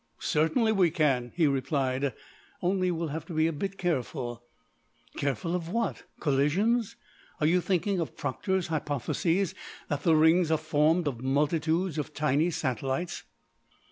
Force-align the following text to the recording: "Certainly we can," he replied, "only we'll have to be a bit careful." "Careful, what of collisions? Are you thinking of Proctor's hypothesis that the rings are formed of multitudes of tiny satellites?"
"Certainly 0.17 0.71
we 0.71 0.89
can," 0.89 1.31
he 1.35 1.45
replied, 1.45 2.15
"only 2.63 2.89
we'll 2.89 3.09
have 3.09 3.23
to 3.27 3.35
be 3.35 3.45
a 3.45 3.53
bit 3.53 3.77
careful." 3.77 4.41
"Careful, 5.15 5.59
what 5.59 5.97
of 5.99 6.05
collisions? 6.19 6.95
Are 7.39 7.45
you 7.45 7.61
thinking 7.61 7.99
of 7.99 8.17
Proctor's 8.17 8.69
hypothesis 8.69 9.53
that 9.89 10.01
the 10.01 10.15
rings 10.15 10.49
are 10.49 10.57
formed 10.57 11.07
of 11.07 11.21
multitudes 11.21 11.99
of 11.99 12.15
tiny 12.15 12.49
satellites?" 12.49 13.25